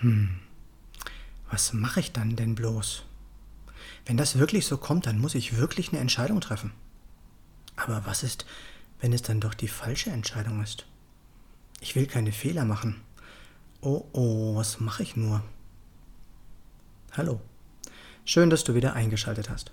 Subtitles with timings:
[0.00, 0.40] Hm,
[1.50, 3.04] was mache ich dann denn bloß?
[4.06, 6.72] Wenn das wirklich so kommt, dann muss ich wirklich eine Entscheidung treffen.
[7.76, 8.44] Aber was ist,
[9.00, 10.86] wenn es dann doch die falsche Entscheidung ist?
[11.80, 13.00] Ich will keine Fehler machen.
[13.80, 15.42] Oh oh, was mache ich nur?
[17.12, 17.40] Hallo.
[18.24, 19.72] Schön, dass du wieder eingeschaltet hast.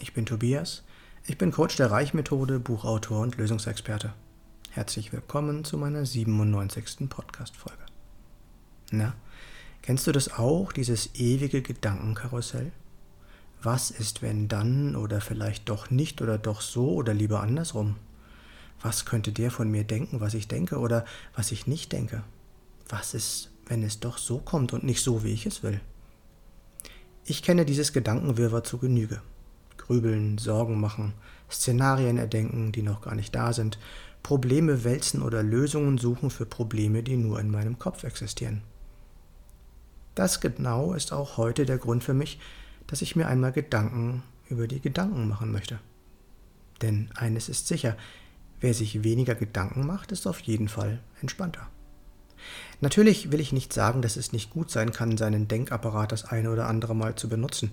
[0.00, 0.82] Ich bin Tobias.
[1.24, 4.12] Ich bin Coach der Reichmethode, Buchautor und Lösungsexperte.
[4.70, 7.08] Herzlich willkommen zu meiner 97.
[7.08, 7.86] Podcast-Folge.
[8.90, 9.14] Na,
[9.82, 12.72] kennst du das auch, dieses ewige Gedankenkarussell?
[13.62, 17.96] Was ist, wenn dann oder vielleicht doch nicht oder doch so oder lieber andersrum?
[18.80, 21.04] Was könnte der von mir denken, was ich denke oder
[21.36, 22.24] was ich nicht denke?
[22.88, 25.80] Was ist, wenn es doch so kommt und nicht so, wie ich es will?
[27.24, 29.22] Ich kenne dieses Gedankenwirrwarr zu Genüge.
[29.76, 31.12] Grübeln, Sorgen machen,
[31.50, 33.78] Szenarien erdenken, die noch gar nicht da sind,
[34.22, 38.62] Probleme wälzen oder Lösungen suchen für Probleme, die nur in meinem Kopf existieren.
[40.14, 42.38] Das genau ist auch heute der Grund für mich,
[42.86, 45.78] dass ich mir einmal Gedanken über die Gedanken machen möchte.
[46.82, 47.96] Denn eines ist sicher,
[48.60, 51.68] wer sich weniger Gedanken macht, ist auf jeden Fall entspannter.
[52.80, 56.50] Natürlich will ich nicht sagen, dass es nicht gut sein kann, seinen Denkapparat das eine
[56.50, 57.70] oder andere Mal zu benutzen.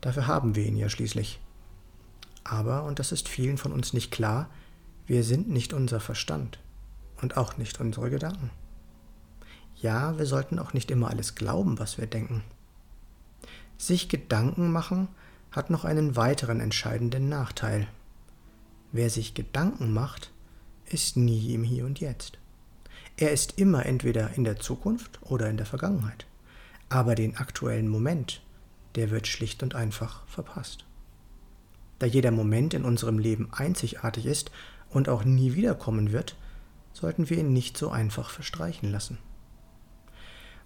[0.00, 1.40] Dafür haben wir ihn ja schließlich.
[2.44, 4.50] Aber, und das ist vielen von uns nicht klar,
[5.06, 6.58] wir sind nicht unser Verstand
[7.22, 8.50] und auch nicht unsere Gedanken.
[9.80, 12.42] Ja, wir sollten auch nicht immer alles glauben, was wir denken.
[13.78, 15.08] Sich Gedanken machen
[15.52, 17.86] hat noch einen weiteren entscheidenden Nachteil.
[18.92, 20.32] Wer sich Gedanken macht,
[20.86, 22.38] ist nie im Hier und Jetzt.
[23.16, 26.26] Er ist immer entweder in der Zukunft oder in der Vergangenheit.
[26.88, 28.42] Aber den aktuellen Moment,
[28.96, 30.84] der wird schlicht und einfach verpasst.
[31.98, 34.50] Da jeder Moment in unserem Leben einzigartig ist
[34.90, 36.36] und auch nie wiederkommen wird,
[36.92, 39.18] sollten wir ihn nicht so einfach verstreichen lassen.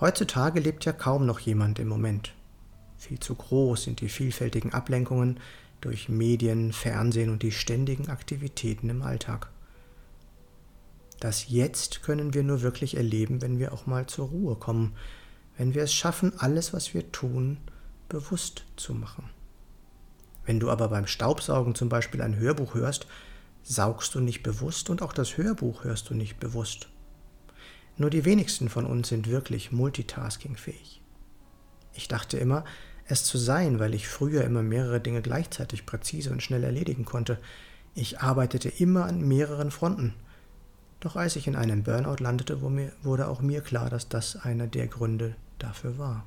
[0.00, 2.32] Heutzutage lebt ja kaum noch jemand im Moment.
[2.96, 5.40] Viel zu groß sind die vielfältigen Ablenkungen
[5.80, 9.50] durch Medien, Fernsehen und die ständigen Aktivitäten im Alltag.
[11.18, 14.94] Das Jetzt können wir nur wirklich erleben, wenn wir auch mal zur Ruhe kommen,
[15.58, 17.58] wenn wir es schaffen, alles, was wir tun,
[18.08, 19.28] bewusst zu machen.
[20.46, 23.06] Wenn du aber beim Staubsaugen zum Beispiel ein Hörbuch hörst,
[23.62, 26.88] saugst du nicht bewusst und auch das Hörbuch hörst du nicht bewusst.
[28.00, 31.02] Nur die wenigsten von uns sind wirklich multitaskingfähig.
[31.92, 32.64] Ich dachte immer,
[33.04, 37.36] es zu sein, weil ich früher immer mehrere Dinge gleichzeitig präzise und schnell erledigen konnte.
[37.94, 40.14] Ich arbeitete immer an mehreren Fronten.
[41.00, 44.86] Doch als ich in einem Burnout landete, wurde auch mir klar, dass das einer der
[44.86, 46.24] Gründe dafür war.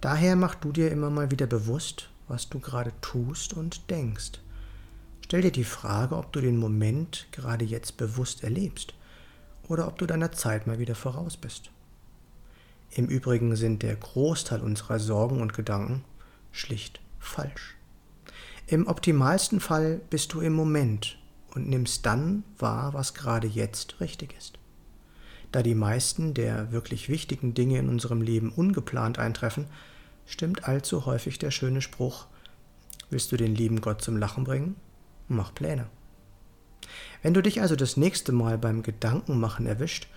[0.00, 4.40] Daher mach du dir immer mal wieder bewusst, was du gerade tust und denkst.
[5.26, 8.94] Stell dir die Frage, ob du den Moment gerade jetzt bewusst erlebst
[9.68, 11.70] oder ob du deiner Zeit mal wieder voraus bist.
[12.90, 16.04] Im Übrigen sind der Großteil unserer Sorgen und Gedanken
[16.52, 17.76] schlicht falsch.
[18.66, 21.18] Im optimalsten Fall bist du im Moment
[21.54, 24.58] und nimmst dann wahr, was gerade jetzt richtig ist.
[25.52, 29.66] Da die meisten der wirklich wichtigen Dinge in unserem Leben ungeplant eintreffen,
[30.26, 32.26] stimmt allzu häufig der schöne Spruch,
[33.08, 34.76] willst du den lieben Gott zum Lachen bringen?
[35.28, 35.86] Mach Pläne.
[37.22, 40.08] Wenn du dich also das nächste Mal beim Gedankenmachen erwischt,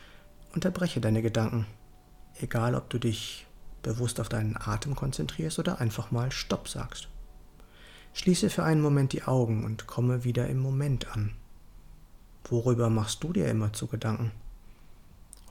[0.53, 1.65] unterbreche deine Gedanken
[2.39, 3.45] Egal, ob du dich
[3.83, 7.07] bewusst auf deinen Atem konzentrierst oder einfach mal Stopp sagst.
[8.13, 11.33] Schließe für einen Moment die Augen und komme wieder im Moment an.
[12.45, 14.31] Worüber machst du dir immer zu Gedanken?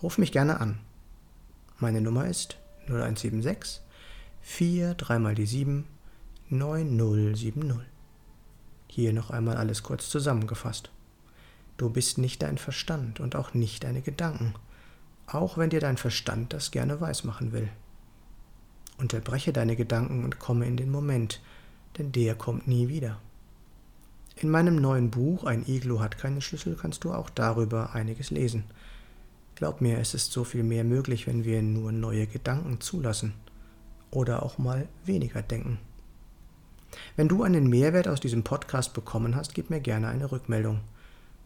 [0.03, 0.79] Ruf mich gerne an.
[1.79, 3.81] Meine Nummer ist 0176
[4.43, 5.87] 4 3 mal die 7
[6.49, 7.87] 9070.
[8.89, 10.91] Hier noch einmal alles kurz zusammengefasst.
[11.81, 14.55] Du bist nicht dein Verstand und auch nicht deine Gedanken
[15.35, 17.69] auch wenn dir dein Verstand das gerne weismachen will.
[18.99, 21.41] Unterbreche deine Gedanken und komme in den Moment,
[21.99, 23.19] denn der kommt nie wieder.
[24.37, 28.65] In meinem neuen Buch Ein Iglo hat keine Schlüssel kannst du auch darüber einiges lesen.
[29.55, 33.35] Glaub mir, es ist so viel mehr möglich, wenn wir nur neue Gedanken zulassen
[34.11, 35.79] oder auch mal weniger denken.
[37.17, 40.81] Wenn du einen Mehrwert aus diesem Podcast bekommen hast, gib mir gerne eine Rückmeldung.